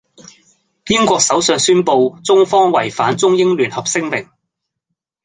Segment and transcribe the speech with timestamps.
[0.87, 4.27] 英國首相宣佈中方違反中英聯合聲明。